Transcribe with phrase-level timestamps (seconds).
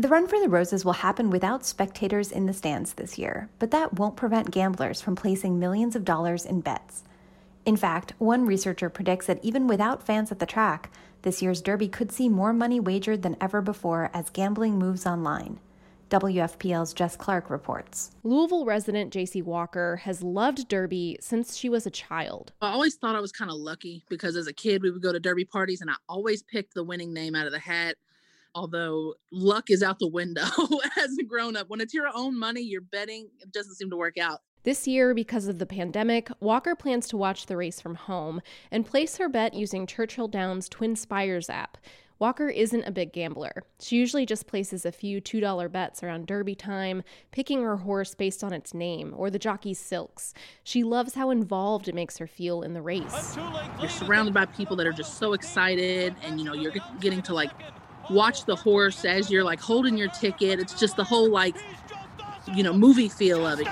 [0.00, 3.72] The Run for the Roses will happen without spectators in the stands this year, but
[3.72, 7.02] that won't prevent gamblers from placing millions of dollars in bets.
[7.66, 10.92] In fact, one researcher predicts that even without fans at the track,
[11.22, 15.58] this year's Derby could see more money wagered than ever before as gambling moves online.
[16.10, 18.12] WFPL's Jess Clark reports.
[18.22, 22.52] Louisville resident JC Walker has loved Derby since she was a child.
[22.62, 25.12] I always thought I was kind of lucky because as a kid, we would go
[25.12, 27.96] to Derby parties and I always picked the winning name out of the hat
[28.54, 30.46] although luck is out the window
[30.98, 31.68] as a grown up.
[31.68, 34.40] When it's your own money, you're betting, it doesn't seem to work out.
[34.64, 38.84] This year, because of the pandemic, Walker plans to watch the race from home and
[38.84, 41.78] place her bet using Churchill Downs Twin Spires app.
[42.18, 43.62] Walker isn't a big gambler.
[43.80, 48.42] She usually just places a few $2 bets around Derby time, picking her horse based
[48.42, 50.34] on its name or the jockey's silks.
[50.64, 53.36] She loves how involved it makes her feel in the race.
[53.80, 57.34] You're surrounded by people that are just so excited, and you know, you're getting to
[57.34, 57.52] like
[58.10, 60.60] watch the horse as you're like holding your ticket.
[60.60, 61.56] It's just the whole like
[62.54, 63.66] you know movie feel of it.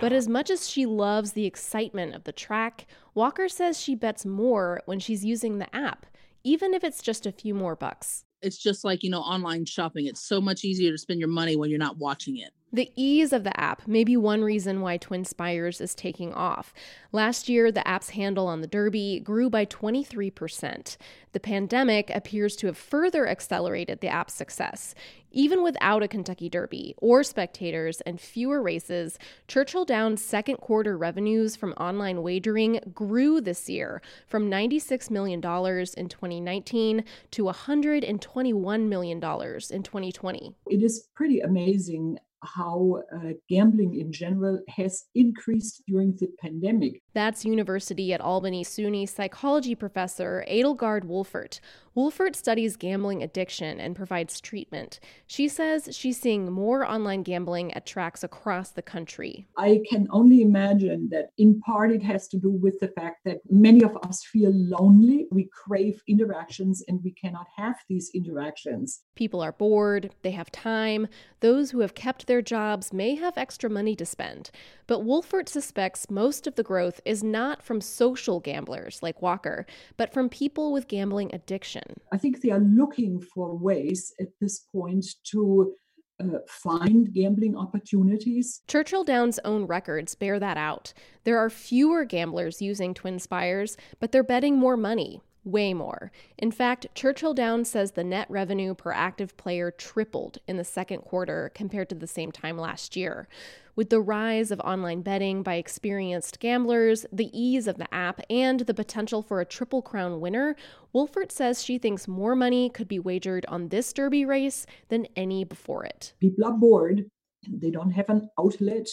[0.00, 4.26] But as much as she loves the excitement of the track, Walker says she bets
[4.26, 6.06] more when she's using the app,
[6.44, 8.24] even if it's just a few more bucks.
[8.42, 10.06] It's just like, you know, online shopping.
[10.06, 12.52] It's so much easier to spend your money when you're not watching it.
[12.76, 16.74] The ease of the app may be one reason why Twin Spires is taking off.
[17.10, 20.98] Last year, the app's handle on the Derby grew by 23%.
[21.32, 24.94] The pandemic appears to have further accelerated the app's success.
[25.30, 29.18] Even without a Kentucky Derby or spectators and fewer races,
[29.48, 36.08] Churchill Downs' second quarter revenues from online wagering grew this year from $96 million in
[36.10, 40.54] 2019 to $121 million in 2020.
[40.66, 47.02] It is pretty amazing how uh, gambling in general has increased during the pandemic.
[47.14, 51.60] That's University at Albany SUNY psychology professor Edelgard Wulfert.
[51.96, 55.00] Wulfert studies gambling addiction and provides treatment.
[55.26, 59.48] She says she's seeing more online gambling at tracks across the country.
[59.56, 63.38] I can only imagine that in part it has to do with the fact that
[63.48, 65.26] many of us feel lonely.
[65.30, 69.00] We crave interactions and we cannot have these interactions.
[69.14, 71.08] People are bored, they have time.
[71.40, 74.50] Those who have kept their jobs may have extra money to spend.
[74.86, 79.64] But Wulfert suspects most of the growth is not from social gamblers like Walker,
[79.96, 81.94] but from people with gambling addiction.
[82.12, 85.74] I think they are looking for ways at this point to
[86.20, 88.60] uh, find gambling opportunities.
[88.68, 90.92] Churchill Downs' own records bear that out.
[91.24, 96.10] There are fewer gamblers using Twin Spires, but they're betting more money way more.
[96.36, 101.00] In fact, Churchill Downs says the net revenue per active player tripled in the second
[101.02, 103.28] quarter compared to the same time last year.
[103.76, 108.60] With the rise of online betting by experienced gamblers, the ease of the app, and
[108.60, 110.56] the potential for a Triple Crown winner,
[110.94, 115.44] Wulfert says she thinks more money could be wagered on this Derby race than any
[115.44, 116.14] before it.
[116.20, 117.10] People are bored.
[117.48, 118.88] They don't have an outlet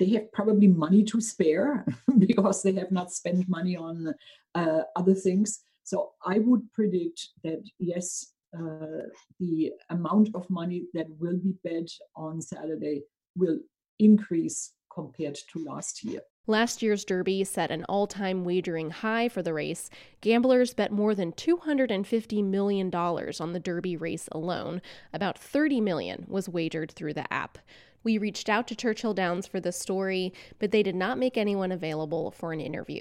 [0.00, 1.86] they have probably money to spare
[2.18, 4.14] because they have not spent money on
[4.54, 5.60] uh, other things.
[5.84, 9.06] So I would predict that yes, uh,
[9.38, 13.02] the amount of money that will be bet on Saturday
[13.36, 13.58] will
[13.98, 16.20] increase compared to last year.
[16.46, 19.88] Last year's Derby set an all time wagering high for the race.
[20.20, 24.82] Gamblers bet more than $250 million on the Derby race alone.
[25.12, 27.58] About 30 million was wagered through the app.
[28.04, 31.72] We reached out to Churchill Downs for this story, but they did not make anyone
[31.72, 33.00] available for an interview.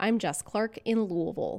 [0.00, 1.58] I'm Jess Clark in Louisville.